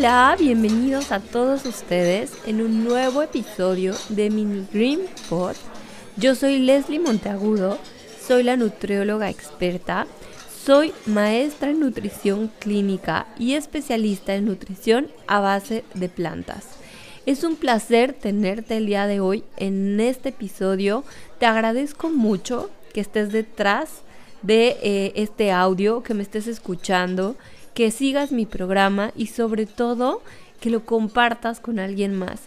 Hola, 0.00 0.34
bienvenidos 0.38 1.12
a 1.12 1.20
todos 1.20 1.66
ustedes 1.66 2.32
en 2.46 2.62
un 2.62 2.84
nuevo 2.84 3.20
episodio 3.20 3.94
de 4.08 4.30
Mini 4.30 4.66
Green 4.72 5.00
Pod. 5.28 5.54
Yo 6.16 6.34
soy 6.34 6.58
Leslie 6.58 6.98
Monteagudo, 6.98 7.76
soy 8.26 8.42
la 8.42 8.56
nutrióloga 8.56 9.28
experta, 9.28 10.06
soy 10.64 10.94
maestra 11.04 11.68
en 11.68 11.80
nutrición 11.80 12.50
clínica 12.60 13.26
y 13.38 13.52
especialista 13.52 14.34
en 14.34 14.46
nutrición 14.46 15.08
a 15.26 15.40
base 15.40 15.84
de 15.92 16.08
plantas. 16.08 16.64
Es 17.26 17.44
un 17.44 17.56
placer 17.56 18.14
tenerte 18.14 18.78
el 18.78 18.86
día 18.86 19.06
de 19.06 19.20
hoy 19.20 19.44
en 19.58 20.00
este 20.00 20.30
episodio. 20.30 21.04
Te 21.38 21.44
agradezco 21.44 22.08
mucho 22.08 22.70
que 22.94 23.02
estés 23.02 23.32
detrás 23.32 24.00
de 24.40 24.78
eh, 24.82 25.12
este 25.16 25.52
audio, 25.52 26.02
que 26.02 26.14
me 26.14 26.22
estés 26.22 26.46
escuchando 26.46 27.36
que 27.74 27.90
sigas 27.90 28.32
mi 28.32 28.46
programa 28.46 29.12
y 29.16 29.26
sobre 29.26 29.66
todo 29.66 30.22
que 30.60 30.70
lo 30.70 30.84
compartas 30.84 31.60
con 31.60 31.78
alguien 31.78 32.14
más. 32.14 32.42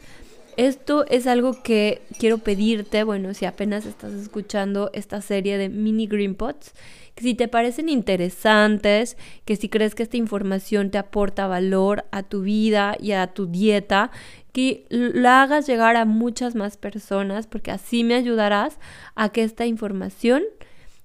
Esto 0.56 1.06
es 1.08 1.26
algo 1.26 1.64
que 1.64 2.02
quiero 2.20 2.38
pedirte, 2.38 3.04
bueno, 3.04 3.34
si 3.34 3.46
apenas 3.46 3.88
estás 3.88 4.14
escuchando 4.14 4.92
esta 4.94 5.20
serie 5.20 5.58
de 5.58 5.70
mini 5.70 6.06
Green 6.06 6.36
Pots, 6.36 6.74
que 7.16 7.24
si 7.24 7.34
te 7.34 7.48
parecen 7.48 7.90
interesantes, 7.90 9.18
que 9.46 9.56
si 9.56 9.68
crees 9.68 9.96
que 9.96 10.04
esta 10.04 10.18
información 10.18 10.92
te 10.92 11.00
aporta 11.00 11.48
valor 11.48 12.06
a 12.12 12.22
tu 12.22 12.42
vida 12.42 12.96
y 13.00 13.14
a 13.14 13.28
tu 13.28 13.48
dieta, 13.48 14.12
que 14.52 14.86
la 14.90 15.42
hagas 15.42 15.66
llegar 15.66 15.96
a 15.96 16.06
muchas 16.06 16.54
más 16.54 16.78
personas, 16.78 17.48
porque 17.48 17.72
así 17.72 18.04
me 18.04 18.14
ayudarás 18.14 18.78
a 19.16 19.30
que 19.30 19.44
esta 19.44 19.66
información 19.66 20.44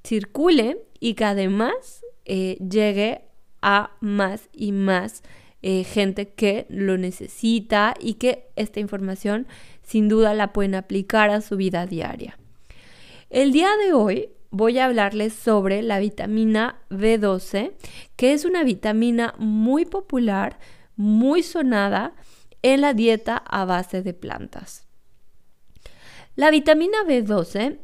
circule 0.05 0.79
y 1.01 1.15
que 1.15 1.25
además 1.25 2.05
eh, 2.27 2.59
llegue 2.59 3.23
a 3.63 3.91
más 4.01 4.49
y 4.53 4.73
más 4.73 5.23
eh, 5.63 5.85
gente 5.85 6.29
que 6.29 6.67
lo 6.69 6.99
necesita 6.99 7.95
y 8.01 8.15
que 8.15 8.49
esta 8.57 8.81
información 8.81 9.47
sin 9.83 10.09
duda 10.09 10.35
la 10.35 10.53
pueden 10.53 10.75
aplicar 10.75 11.31
a 11.31 11.41
su 11.41 11.57
vida 11.57 11.87
diaria. 11.87 12.39
El 13.31 13.53
día 13.53 13.71
de 13.85 13.93
hoy 13.93 14.31
voy 14.51 14.79
a 14.79 14.87
hablarles 14.87 15.33
sobre 15.33 15.83
la 15.83 15.99
vitamina 15.99 16.81
B12, 16.91 17.73
que 18.17 18.33
es 18.33 18.45
una 18.45 18.63
vitamina 18.65 19.35
muy 19.39 19.85
popular, 19.85 20.59
muy 20.97 21.43
sonada 21.43 22.15
en 22.63 22.81
la 22.81 22.95
dieta 22.95 23.37
a 23.37 23.65
base 23.65 24.03
de 24.03 24.15
plantas. 24.15 24.87
La 26.37 26.51
vitamina 26.51 26.99
B12 27.07 27.79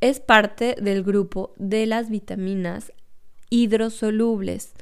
es 0.00 0.20
parte 0.20 0.76
del 0.80 1.02
grupo 1.02 1.54
de 1.56 1.86
las 1.86 2.08
vitaminas 2.08 2.92
hidrosolubles. 3.50 4.74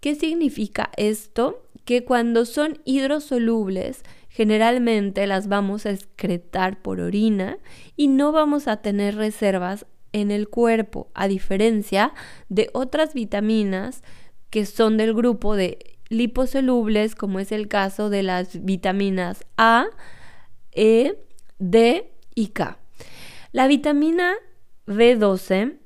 ¿Qué 0.00 0.14
significa 0.14 0.90
esto? 0.96 1.62
Que 1.84 2.04
cuando 2.04 2.44
son 2.44 2.80
hidrosolubles, 2.84 4.02
generalmente 4.28 5.26
las 5.26 5.48
vamos 5.48 5.86
a 5.86 5.90
excretar 5.90 6.80
por 6.82 7.00
orina 7.00 7.58
y 7.96 8.08
no 8.08 8.30
vamos 8.32 8.68
a 8.68 8.78
tener 8.78 9.16
reservas 9.16 9.86
en 10.12 10.30
el 10.30 10.48
cuerpo, 10.48 11.10
a 11.14 11.28
diferencia 11.28 12.12
de 12.48 12.70
otras 12.72 13.14
vitaminas 13.14 14.02
que 14.50 14.64
son 14.64 14.96
del 14.96 15.14
grupo 15.14 15.56
de 15.56 15.98
liposolubles, 16.08 17.14
como 17.14 17.38
es 17.38 17.52
el 17.52 17.68
caso 17.68 18.10
de 18.10 18.22
las 18.22 18.64
vitaminas 18.64 19.44
A, 19.56 19.86
E, 20.72 21.18
D 21.58 22.12
y 22.34 22.48
K. 22.48 22.78
La 23.52 23.66
vitamina 23.66 24.34
B12 24.86 25.76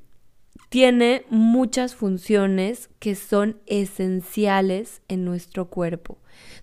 tiene 0.73 1.23
muchas 1.29 1.93
funciones 1.93 2.89
que 2.97 3.13
son 3.13 3.59
esenciales 3.67 5.03
en 5.07 5.23
nuestro 5.23 5.69
cuerpo. 5.69 6.17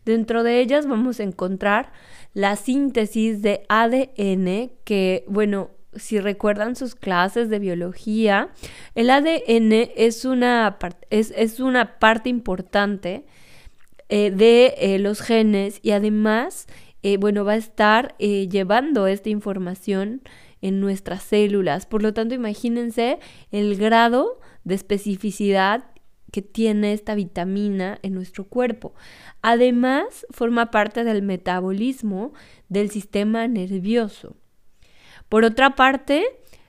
Dentro 0.04 0.42
de 0.42 0.58
ellas 0.58 0.88
vamos 0.88 1.20
a 1.20 1.22
encontrar 1.22 1.92
la 2.34 2.56
síntesis 2.56 3.40
de 3.40 3.62
ADN, 3.68 4.72
que 4.82 5.24
bueno, 5.28 5.70
si 5.94 6.18
recuerdan 6.18 6.74
sus 6.74 6.96
clases 6.96 7.50
de 7.50 7.60
biología, 7.60 8.48
el 8.96 9.10
ADN 9.10 9.92
es 9.94 10.24
una, 10.24 10.76
es, 11.10 11.60
una 11.60 12.00
parte 12.00 12.30
importante 12.30 13.26
eh, 14.08 14.32
de 14.32 14.74
eh, 14.78 14.98
los 14.98 15.20
genes 15.20 15.78
y 15.84 15.92
además, 15.92 16.66
eh, 17.04 17.16
bueno, 17.16 17.44
va 17.44 17.52
a 17.52 17.58
estar 17.58 18.16
llevando 18.18 19.06
esta 19.06 19.28
información 19.28 20.22
en 20.62 20.80
nuestras 20.80 21.22
células. 21.22 21.86
Por 21.86 22.02
lo 22.02 22.12
tanto, 22.12 22.34
imagínense 22.34 23.18
el 23.50 23.76
grado 23.76 24.40
de 24.64 24.74
especificidad 24.74 25.84
que 26.30 26.42
tiene 26.42 26.92
esta 26.92 27.14
vitamina 27.14 27.98
en 28.02 28.14
nuestro 28.14 28.44
cuerpo. 28.44 28.94
Además, 29.42 30.26
forma 30.30 30.70
parte 30.70 31.04
del 31.04 31.22
metabolismo 31.22 32.32
del 32.68 32.90
sistema 32.90 33.48
nervioso. 33.48 34.36
Por 35.28 35.44
otra 35.44 35.74
parte, 35.74 36.24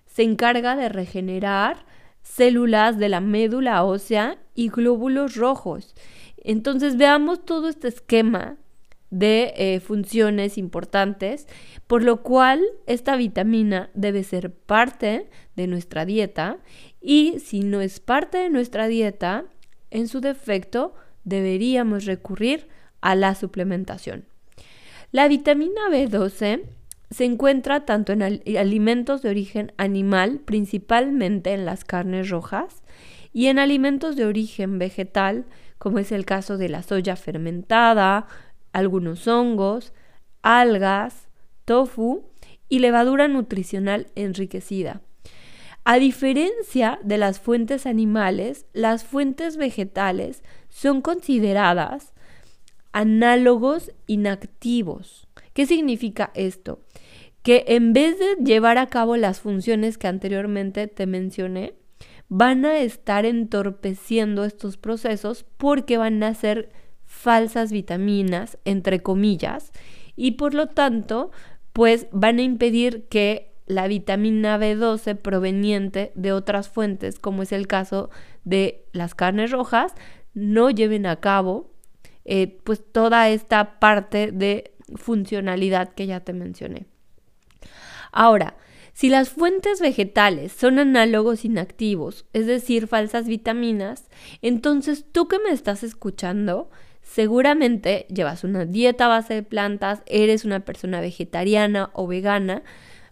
se 0.07 0.23
encarga 0.23 0.75
de 0.75 0.89
regenerar 0.89 1.85
células 2.21 2.97
de 2.97 3.09
la 3.09 3.21
médula 3.21 3.83
ósea 3.83 4.37
y 4.55 4.69
glóbulos 4.69 5.35
rojos. 5.35 5.95
Entonces 6.37 6.97
veamos 6.97 7.45
todo 7.45 7.69
este 7.69 7.87
esquema 7.87 8.57
de 9.11 9.53
eh, 9.57 9.79
funciones 9.81 10.57
importantes, 10.57 11.47
por 11.85 12.01
lo 12.01 12.23
cual 12.23 12.61
esta 12.87 13.15
vitamina 13.15 13.91
debe 13.93 14.23
ser 14.23 14.51
parte 14.51 15.29
de 15.55 15.67
nuestra 15.67 16.05
dieta 16.05 16.57
y 17.01 17.39
si 17.39 17.59
no 17.59 17.81
es 17.81 17.99
parte 17.99 18.39
de 18.39 18.49
nuestra 18.49 18.87
dieta, 18.87 19.45
en 19.91 20.07
su 20.07 20.21
defecto 20.21 20.95
deberíamos 21.25 22.05
recurrir 22.05 22.67
a 23.01 23.15
la 23.15 23.35
suplementación. 23.35 24.25
La 25.11 25.27
vitamina 25.27 25.81
B12 25.91 26.61
se 27.09 27.25
encuentra 27.25 27.85
tanto 27.85 28.13
en 28.13 28.23
alimentos 28.57 29.21
de 29.21 29.29
origen 29.29 29.73
animal, 29.75 30.39
principalmente 30.45 31.51
en 31.51 31.65
las 31.65 31.83
carnes 31.83 32.29
rojas, 32.29 32.81
y 33.33 33.47
en 33.47 33.59
alimentos 33.59 34.15
de 34.15 34.25
origen 34.25 34.79
vegetal, 34.79 35.45
como 35.77 35.99
es 35.99 36.13
el 36.13 36.25
caso 36.25 36.57
de 36.57 36.69
la 36.69 36.83
soya 36.83 37.17
fermentada, 37.17 38.27
algunos 38.73 39.27
hongos, 39.27 39.93
algas, 40.41 41.29
tofu 41.65 42.23
y 42.69 42.79
levadura 42.79 43.27
nutricional 43.27 44.07
enriquecida. 44.15 45.01
A 45.83 45.97
diferencia 45.97 46.99
de 47.03 47.17
las 47.17 47.39
fuentes 47.39 47.85
animales, 47.85 48.65
las 48.73 49.03
fuentes 49.03 49.57
vegetales 49.57 50.43
son 50.69 51.01
consideradas 51.01 52.13
análogos 52.91 53.91
inactivos. 54.05 55.27
¿Qué 55.53 55.65
significa 55.65 56.31
esto? 56.35 56.79
Que 57.41 57.65
en 57.67 57.93
vez 57.93 58.19
de 58.19 58.35
llevar 58.43 58.77
a 58.77 58.87
cabo 58.87 59.17
las 59.17 59.39
funciones 59.39 59.97
que 59.97 60.07
anteriormente 60.07 60.87
te 60.87 61.07
mencioné, 61.07 61.73
van 62.29 62.63
a 62.65 62.77
estar 62.79 63.25
entorpeciendo 63.25 64.45
estos 64.45 64.77
procesos 64.77 65.45
porque 65.57 65.97
van 65.97 66.21
a 66.23 66.33
ser 66.33 66.71
falsas 67.11 67.71
vitaminas, 67.73 68.57
entre 68.63 69.03
comillas, 69.03 69.73
y 70.15 70.31
por 70.31 70.53
lo 70.53 70.67
tanto, 70.67 71.29
pues 71.73 72.07
van 72.11 72.39
a 72.39 72.41
impedir 72.41 73.07
que 73.09 73.51
la 73.67 73.87
vitamina 73.87 74.57
B12 74.57 75.17
proveniente 75.17 76.13
de 76.15 76.31
otras 76.31 76.69
fuentes, 76.69 77.19
como 77.19 77.43
es 77.43 77.51
el 77.51 77.67
caso 77.67 78.09
de 78.45 78.85
las 78.93 79.13
carnes 79.13 79.51
rojas, 79.51 79.93
no 80.33 80.69
lleven 80.71 81.05
a 81.05 81.17
cabo 81.17 81.71
eh, 82.23 82.57
pues 82.63 82.81
toda 82.91 83.29
esta 83.29 83.79
parte 83.79 84.31
de 84.31 84.73
funcionalidad 84.95 85.93
que 85.93 86.07
ya 86.07 86.21
te 86.21 86.33
mencioné. 86.33 86.85
Ahora, 88.13 88.55
si 88.93 89.09
las 89.09 89.29
fuentes 89.29 89.81
vegetales 89.81 90.53
son 90.53 90.79
análogos 90.79 91.45
inactivos, 91.45 92.25
es 92.33 92.47
decir, 92.47 92.87
falsas 92.87 93.27
vitaminas, 93.27 94.09
entonces 94.41 95.05
tú 95.11 95.27
que 95.27 95.39
me 95.39 95.51
estás 95.51 95.83
escuchando, 95.83 96.69
seguramente 97.11 98.05
llevas 98.09 98.45
una 98.45 98.65
dieta 98.65 99.07
base 99.07 99.33
de 99.33 99.43
plantas, 99.43 100.01
eres 100.05 100.45
una 100.45 100.61
persona 100.61 101.01
vegetariana 101.01 101.89
o 101.93 102.07
vegana, 102.07 102.63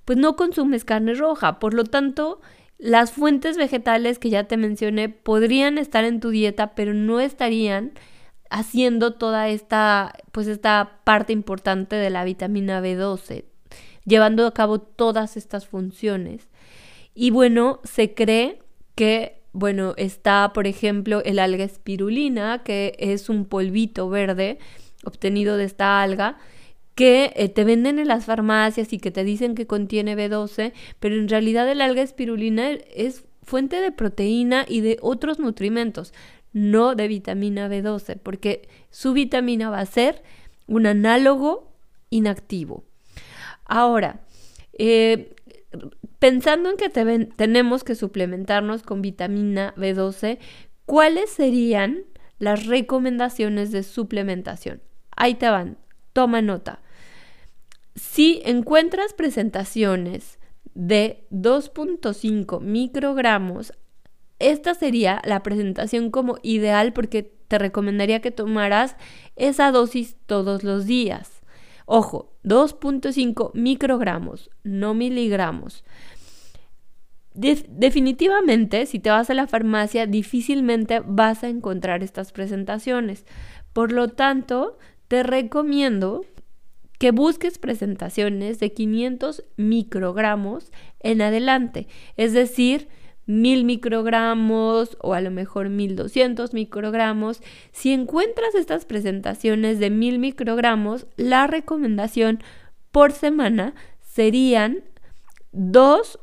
pues 0.06 0.18
no 0.18 0.38
consumes 0.38 0.86
carne 0.86 1.16
roja. 1.16 1.60
Por 1.60 1.74
lo 1.74 1.84
tanto, 1.84 2.40
las 2.78 3.12
fuentes 3.12 3.58
vegetales 3.58 4.18
que 4.18 4.30
ya 4.30 4.46
te 4.46 4.56
mencioné 4.56 5.10
podrían 5.10 5.78
estar 5.78 6.06
en 6.06 6.22
tu 6.22 6.30
dieta, 6.30 6.76
pero 6.76 6.94
no 6.94 7.20
estarían 7.20 7.92
haciendo 8.50 9.16
toda 9.16 9.50
esta, 9.50 10.14
pues 10.32 10.48
esta 10.48 11.02
parte 11.04 11.34
importante 11.34 11.98
de 11.98 12.10
la 12.10 12.24
vitamina 12.24 12.82
B12, 12.82 13.44
llevando 14.06 14.48
a 14.48 14.54
cabo 14.54 14.80
todas 14.80 15.36
estas 15.36 15.68
funciones. 15.68 16.48
Y 17.14 17.32
bueno, 17.32 17.82
se 17.84 18.14
cree 18.14 18.64
que 18.96 19.39
bueno, 19.52 19.94
está, 19.98 20.52
por 20.54 20.68
ejemplo, 20.68 21.22
el 21.24 21.40
alga 21.40 21.64
espirulina, 21.64 22.64
que 22.64 22.96
es 23.00 23.30
un 23.30 23.46
polvito 23.46 24.10
verde 24.10 24.60
obtenido 25.04 25.58
de 25.58 25.66
esta 25.66 26.02
alga, 26.02 26.38
que 26.96 27.32
eh, 27.36 27.50
te 27.50 27.64
venden 27.64 27.98
en 27.98 28.08
las 28.08 28.26
farmacias 28.26 28.92
y 28.92 29.00
que 29.00 29.12
te 29.12 29.24
dicen 29.24 29.56
que 29.56 29.66
contiene 29.66 30.18
B12, 30.18 30.74
pero 31.00 31.16
en 31.16 31.30
realidad 31.30 31.70
el 31.72 31.82
alga 31.82 32.02
espirulina 32.02 32.72
es 32.72 33.24
fuente 33.44 33.82
de 33.82 33.92
proteína 33.92 34.66
y 34.68 34.82
de 34.82 34.98
otros 35.02 35.40
nutrimentos. 35.40 36.14
no 36.52 36.96
de 36.96 37.08
vitamina 37.08 37.70
B12, 37.70 38.18
porque 38.22 38.68
su 38.90 39.14
vitamina 39.14 39.70
va 39.70 39.82
a 39.82 39.86
ser 39.86 40.24
un 40.66 40.88
análogo 40.88 41.72
inactivo. 42.10 42.84
Ahora, 43.66 44.22
eh, 44.74 45.36
pensando 46.20 46.70
en 46.70 46.78
que 46.78 46.90
tenemos 46.90 47.84
que 47.84 47.96
suplementarnos 47.96 48.84
con 48.84 49.02
vitamina 49.02 49.74
B12, 49.76 50.40
¿cuáles 50.86 51.30
serían 51.30 52.04
las 52.38 52.66
recomendaciones 52.66 53.72
de 53.72 53.84
suplementación? 53.84 54.82
Ahí 55.16 55.36
te 55.36 55.50
van, 55.50 55.78
toma 56.14 56.42
nota. 56.42 56.82
Si 57.96 58.42
encuentras 58.46 59.14
presentaciones 59.14 60.40
de 60.74 61.26
2.5 61.32 62.62
microgramos, 62.62 63.74
esta 64.40 64.74
sería 64.74 65.22
la 65.26 65.44
presentación 65.44 66.12
como 66.12 66.38
ideal 66.44 66.94
porque 66.94 67.24
te 67.24 67.58
recomendaría 67.58 68.22
que 68.22 68.32
tomaras 68.32 68.96
esa 69.36 69.72
dosis 69.72 70.16
todos 70.26 70.64
los 70.64 70.86
días. 70.86 71.39
Ojo, 71.92 72.30
2.5 72.44 73.50
microgramos, 73.56 74.52
no 74.64 74.94
miligramos. 74.94 75.84
definitivamente, 77.34 78.86
si 78.86 79.00
te 79.00 79.10
vas 79.10 79.32
a 79.32 79.34
la 79.34 79.48
farmacia, 79.48 80.06
difícilmente 80.06 81.02
vas 81.04 81.44
a 81.44 81.50
encontrar 81.50 82.04
estas 82.04 82.32
presentaciones. 82.32 83.26
Por 83.74 83.92
lo 83.92 84.10
tanto, 84.10 84.78
te 85.08 85.24
recomiendo 85.24 86.26
que 87.00 87.10
busques 87.10 87.58
presentaciones 87.58 88.60
de 88.60 88.72
500 88.72 89.46
microgramos 89.58 90.72
en 91.00 91.24
adelante, 91.24 91.88
es 92.18 92.34
decir, 92.34 92.88
1000 93.30 93.64
microgramos 93.64 94.98
o 95.02 95.14
a 95.14 95.22
lo 95.22 95.30
mejor 95.30 95.70
1200 95.70 96.52
microgramos. 96.56 97.44
Si 97.72 97.94
encuentras 97.94 98.56
estas 98.56 98.86
presentaciones 98.86 99.78
de 99.78 99.92
1000 99.92 100.18
microgramos, 100.18 101.06
la 101.16 101.46
recomendación 101.46 102.40
por 102.92 103.12
semana 103.12 103.76
serían 104.02 104.84
dos 105.52 106.20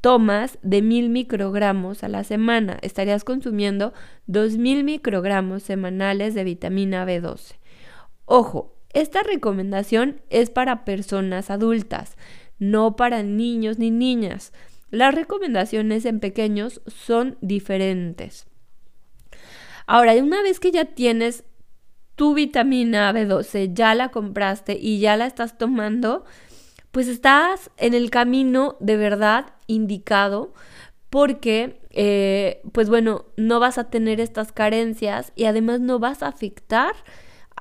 tomas 0.00 0.58
de 0.62 0.80
1000 0.80 1.10
microgramos 1.10 2.02
a 2.04 2.08
la 2.08 2.24
semana. 2.24 2.78
Estarías 2.80 3.22
consumiendo 3.22 3.92
2000 4.26 4.82
microgramos 4.82 5.62
semanales 5.62 6.32
de 6.32 6.44
vitamina 6.44 7.04
B12. 7.04 7.56
Ojo, 8.24 8.74
esta 8.94 9.22
recomendación 9.22 10.22
es 10.30 10.48
para 10.48 10.86
personas 10.86 11.50
adultas, 11.50 12.16
no 12.58 12.96
para 12.96 13.22
niños 13.22 13.78
ni 13.78 13.90
niñas. 13.90 14.54
Las 14.90 15.14
recomendaciones 15.14 16.04
en 16.04 16.20
pequeños 16.20 16.80
son 16.86 17.38
diferentes. 17.40 18.46
Ahora, 19.86 20.14
una 20.14 20.42
vez 20.42 20.60
que 20.60 20.70
ya 20.70 20.84
tienes 20.84 21.44
tu 22.16 22.34
vitamina 22.34 23.12
B12, 23.12 23.72
ya 23.72 23.94
la 23.94 24.10
compraste 24.10 24.78
y 24.80 25.00
ya 25.00 25.16
la 25.16 25.26
estás 25.26 25.58
tomando, 25.58 26.24
pues 26.90 27.08
estás 27.08 27.70
en 27.76 27.94
el 27.94 28.10
camino 28.10 28.76
de 28.80 28.96
verdad 28.96 29.54
indicado 29.66 30.52
porque, 31.08 31.80
eh, 31.90 32.62
pues 32.72 32.88
bueno, 32.88 33.26
no 33.36 33.58
vas 33.58 33.78
a 33.78 33.90
tener 33.90 34.20
estas 34.20 34.52
carencias 34.52 35.32
y 35.34 35.46
además 35.46 35.80
no 35.80 35.98
vas 35.98 36.22
a 36.22 36.28
afectar 36.28 36.92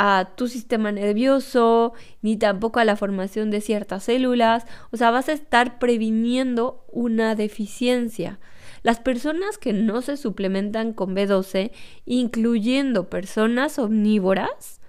a 0.02 0.32
tu 0.38 0.48
sistema 0.48 0.94
nervioso, 0.94 1.92
ni 2.22 2.38
tampoco 2.38 2.80
a 2.80 2.86
la 2.86 2.96
formación 2.96 3.52
de 3.52 3.60
ciertas 3.60 4.06
células. 4.06 4.66
O 4.92 4.98
sea, 4.98 5.12
vas 5.12 5.28
a 5.28 5.34
estar 5.34 5.78
previniendo 5.78 6.86
una 6.90 7.36
deficiencia. 7.36 8.40
Las 8.82 9.02
personas 9.02 9.58
que 9.58 9.74
no 9.74 10.02
se 10.02 10.16
suplementan 10.16 10.94
con 10.94 11.18
B12, 11.18 11.72
incluyendo 12.06 13.10
personas 13.10 13.78
omnívoras, 13.78 14.80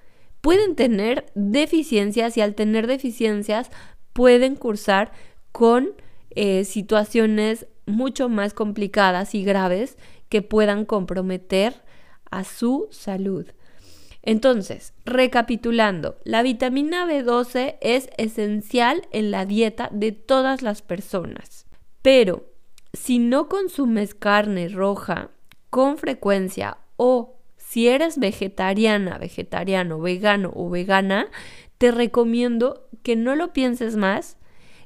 pueden 0.41 0.77
tener 0.77 1.27
deficiencias 1.35 2.37
y 2.37 2.41
al 2.41 2.55
tener 2.55 2.87
deficiencias 2.87 3.73
pueden 4.13 4.55
cursar 4.55 5.11
con 5.51 5.91
eh, 6.31 6.63
situaciones 6.63 7.67
mucho 7.85 8.29
más 8.29 8.55
complicadas 8.55 9.35
y 9.35 9.43
graves 9.43 9.99
que 10.29 10.41
puedan 10.41 10.85
comprometer 10.85 11.83
a 12.31 12.45
su 12.45 12.87
salud. 12.93 13.47
Entonces, 14.23 14.93
recapitulando, 15.05 16.19
la 16.25 16.43
vitamina 16.43 17.07
B12 17.07 17.77
es 17.81 18.11
esencial 18.19 19.09
en 19.13 19.31
la 19.31 19.47
dieta 19.47 19.89
de 19.93 20.13
todas 20.13 20.63
las 20.63 20.83
personas, 20.83 21.67
pero 22.03 22.45
si 22.93 23.19
no 23.19 23.49
consumes 23.49 24.15
carne 24.15 24.69
roja 24.69 25.31
con 25.71 25.97
frecuencia 25.97 26.79
o 26.97 27.37
si 27.57 27.89
eres 27.89 28.19
vegetariana, 28.19 29.17
vegetariano, 29.17 30.01
vegano 30.01 30.53
o 30.55 30.69
vegana, 30.69 31.29
te 31.79 31.93
recomiendo 31.93 32.89
que 33.03 33.17
no 33.17 33.37
lo 33.37 33.53
pienses 33.53 33.97
más, 33.97 34.37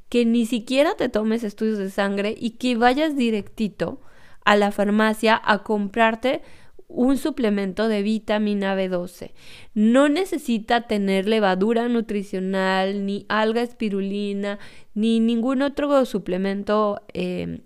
que 0.09 0.25
ni 0.25 0.47
siquiera 0.47 0.95
te 0.95 1.09
tomes 1.09 1.43
estudios 1.43 1.79
de 1.79 1.91
sangre 1.91 2.35
y 2.39 2.51
que 2.51 2.77
vayas 2.77 3.17
directito 3.17 4.01
a 4.45 4.55
la 4.55 4.71
farmacia 4.71 5.41
a 5.43 5.63
comprarte 5.63 6.43
un 6.89 7.17
suplemento 7.19 7.89
de 7.89 8.03
vitamina 8.03 8.77
B12. 8.77 9.33
No 9.75 10.09
necesita 10.09 10.87
tener 10.87 11.27
levadura 11.27 11.89
nutricional, 11.89 13.07
ni 13.07 13.27
alga 13.29 13.63
espirulina, 13.63 14.59
ni 14.95 15.21
ningún 15.21 15.63
otro 15.63 16.05
suplemento 16.05 17.03
em, 17.13 17.61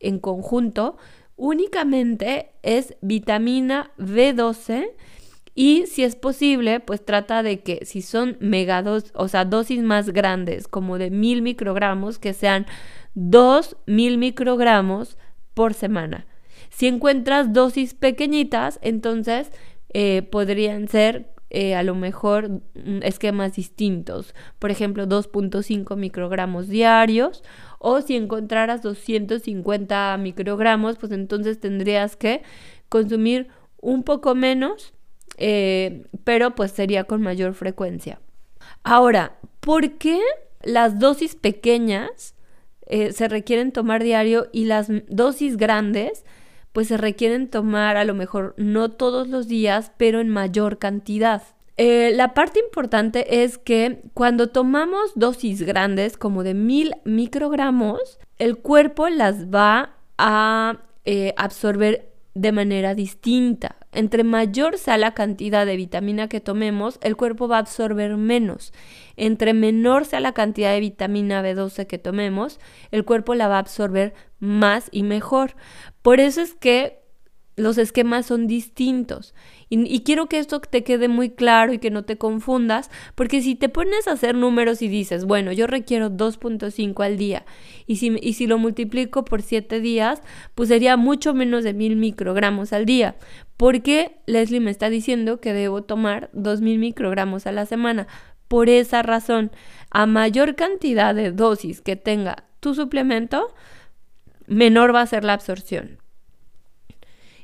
en 0.00 0.18
conjunto. 0.18 0.96
Únicamente 1.36 2.50
es 2.62 2.96
vitamina 3.00 3.92
B12 3.98 4.90
y 5.54 5.86
si 5.86 6.02
es 6.02 6.16
posible, 6.16 6.80
pues 6.80 7.04
trata 7.04 7.42
de 7.42 7.60
que 7.60 7.84
si 7.84 8.00
son 8.00 8.36
megados, 8.40 9.12
o 9.14 9.28
sea, 9.28 9.44
dosis 9.44 9.82
más 9.82 10.10
grandes, 10.10 10.66
como 10.66 10.98
de 10.98 11.10
mil 11.10 11.42
microgramos, 11.42 12.18
que 12.18 12.32
sean 12.32 12.66
dos 13.14 13.76
mil 13.86 14.16
microgramos 14.16 15.18
por 15.52 15.74
semana. 15.74 16.26
Si 16.72 16.86
encuentras 16.86 17.52
dosis 17.52 17.92
pequeñitas, 17.92 18.78
entonces 18.82 19.52
eh, 19.92 20.22
podrían 20.22 20.88
ser 20.88 21.28
eh, 21.50 21.74
a 21.74 21.82
lo 21.82 21.94
mejor 21.94 22.48
mm, 22.48 23.02
esquemas 23.02 23.54
distintos. 23.54 24.34
Por 24.58 24.70
ejemplo, 24.70 25.06
2.5 25.06 25.96
microgramos 25.96 26.68
diarios. 26.68 27.44
O 27.78 28.00
si 28.00 28.16
encontraras 28.16 28.80
250 28.80 30.16
microgramos, 30.18 30.96
pues 30.96 31.12
entonces 31.12 31.60
tendrías 31.60 32.16
que 32.16 32.42
consumir 32.88 33.48
un 33.82 34.02
poco 34.02 34.34
menos, 34.34 34.94
eh, 35.36 36.06
pero 36.24 36.54
pues 36.54 36.72
sería 36.72 37.04
con 37.04 37.20
mayor 37.20 37.52
frecuencia. 37.52 38.18
Ahora, 38.82 39.36
¿por 39.60 39.98
qué 39.98 40.20
las 40.62 40.98
dosis 40.98 41.34
pequeñas 41.34 42.34
se 42.88 43.26
requieren 43.28 43.72
tomar 43.72 44.02
diario 44.02 44.48
y 44.52 44.66
las 44.66 44.88
dosis 45.08 45.56
grandes 45.56 46.24
pues 46.72 46.88
se 46.88 46.96
requieren 46.96 47.48
tomar 47.48 47.96
a 47.96 48.04
lo 48.04 48.14
mejor 48.14 48.54
no 48.56 48.90
todos 48.90 49.28
los 49.28 49.48
días, 49.48 49.92
pero 49.96 50.20
en 50.20 50.28
mayor 50.28 50.78
cantidad. 50.78 51.42
Eh, 51.76 52.12
la 52.14 52.34
parte 52.34 52.60
importante 52.60 53.42
es 53.42 53.58
que 53.58 54.02
cuando 54.14 54.48
tomamos 54.48 55.12
dosis 55.14 55.62
grandes, 55.62 56.16
como 56.16 56.42
de 56.42 56.54
mil 56.54 56.94
microgramos, 57.04 58.18
el 58.38 58.58
cuerpo 58.58 59.08
las 59.08 59.46
va 59.48 59.96
a 60.18 60.78
eh, 61.04 61.34
absorber 61.36 62.12
de 62.34 62.52
manera 62.52 62.94
distinta. 62.94 63.76
Entre 63.92 64.24
mayor 64.24 64.78
sea 64.78 64.96
la 64.96 65.12
cantidad 65.12 65.66
de 65.66 65.76
vitamina 65.76 66.28
que 66.28 66.40
tomemos, 66.40 66.98
el 67.02 67.16
cuerpo 67.16 67.46
va 67.46 67.56
a 67.56 67.60
absorber 67.60 68.16
menos. 68.16 68.72
Entre 69.16 69.52
menor 69.52 70.06
sea 70.06 70.20
la 70.20 70.32
cantidad 70.32 70.72
de 70.72 70.80
vitamina 70.80 71.42
B12 71.42 71.86
que 71.86 71.98
tomemos, 71.98 72.58
el 72.90 73.04
cuerpo 73.04 73.34
la 73.34 73.48
va 73.48 73.56
a 73.56 73.60
absorber 73.60 74.14
más 74.38 74.88
y 74.90 75.02
mejor. 75.02 75.56
Por 76.00 76.20
eso 76.20 76.40
es 76.40 76.54
que 76.54 77.02
los 77.54 77.76
esquemas 77.76 78.26
son 78.26 78.46
distintos. 78.46 79.34
Y, 79.74 80.00
quiero 80.00 80.26
que 80.26 80.38
esto 80.38 80.60
te 80.60 80.84
quede 80.84 81.08
muy 81.08 81.30
claro 81.30 81.72
y 81.72 81.78
que 81.78 81.90
no 81.90 82.04
te 82.04 82.18
confundas, 82.18 82.90
porque 83.14 83.40
si 83.40 83.54
te 83.54 83.70
pones 83.70 84.06
a 84.06 84.12
hacer 84.12 84.34
números 84.34 84.82
y 84.82 84.88
dices, 84.88 85.24
bueno, 85.24 85.50
yo 85.50 85.66
requiero 85.66 86.10
2.5 86.10 87.02
al 87.02 87.16
día, 87.16 87.46
y 87.86 87.96
si, 87.96 88.14
y 88.20 88.34
si 88.34 88.46
lo 88.46 88.58
multiplico 88.58 89.24
por 89.24 89.40
7 89.40 89.80
días, 89.80 90.20
pues 90.54 90.68
sería 90.68 90.98
mucho 90.98 91.32
menos 91.32 91.64
de 91.64 91.72
1000 91.72 91.96
microgramos 91.96 92.74
al 92.74 92.84
día. 92.84 93.16
porque 93.56 94.18
Leslie 94.26 94.60
me 94.60 94.70
está 94.70 94.90
diciendo 94.90 95.40
que 95.40 95.54
debo 95.54 95.82
tomar 95.82 96.28
2000 96.34 96.78
microgramos 96.78 97.46
a 97.46 97.52
la 97.52 97.64
semana? 97.64 98.08
Por 98.48 98.68
esa 98.68 99.02
razón, 99.02 99.52
a 99.90 100.04
mayor 100.04 100.54
cantidad 100.54 101.14
de 101.14 101.32
dosis 101.32 101.80
que 101.80 101.96
tenga 101.96 102.44
tu 102.60 102.74
suplemento, 102.74 103.54
menor 104.46 104.94
va 104.94 105.00
a 105.00 105.06
ser 105.06 105.24
la 105.24 105.32
absorción. 105.32 105.96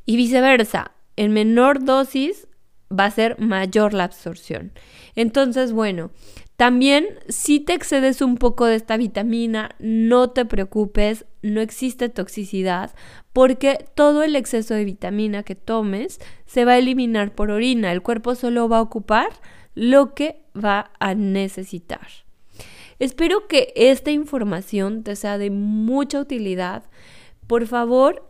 Y 0.04 0.16
viceversa, 0.16 0.92
en 1.18 1.32
menor 1.32 1.84
dosis 1.84 2.46
va 2.90 3.06
a 3.06 3.10
ser 3.10 3.38
mayor 3.40 3.92
la 3.92 4.04
absorción. 4.04 4.72
Entonces, 5.16 5.72
bueno, 5.72 6.10
también 6.56 7.06
si 7.28 7.58
te 7.58 7.75
excedes 7.75 8.22
un 8.22 8.37
poco 8.37 8.66
de 8.66 8.76
esta 8.76 8.96
vitamina, 8.96 9.70
no 9.80 10.30
te 10.30 10.44
preocupes, 10.44 11.26
no 11.42 11.60
existe 11.60 12.08
toxicidad 12.08 12.94
porque 13.32 13.84
todo 13.94 14.22
el 14.22 14.37
exceso 14.37 14.75
de 14.75 14.84
vitamina 14.84 15.42
que 15.42 15.56
tomes 15.56 16.20
se 16.46 16.64
va 16.64 16.72
a 16.72 16.78
eliminar 16.78 17.34
por 17.34 17.50
orina. 17.50 17.90
El 17.90 18.02
cuerpo 18.02 18.37
solo 18.37 18.68
va 18.68 18.78
a 18.78 18.82
ocupar 18.82 19.28
lo 19.75 20.14
que 20.14 20.40
va 20.56 20.92
a 21.00 21.14
necesitar. 21.14 22.06
Espero 23.00 23.48
que 23.48 23.72
esta 23.75 24.12
información 24.12 25.02
te 25.02 25.16
sea 25.16 25.37
de 25.37 25.50
mucha 25.50 26.20
utilidad. 26.20 26.84
Por 27.48 27.66
favor, 27.66 28.25